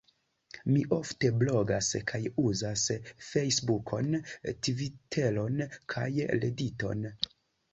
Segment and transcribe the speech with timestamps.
[0.75, 2.85] Mi ofte blogas kaj uzas
[3.27, 4.09] Fejsbukon,
[4.69, 5.63] Tviteron
[5.97, 6.09] kaj
[6.45, 7.07] Rediton.